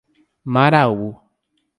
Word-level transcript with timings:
Maraú 0.53 1.05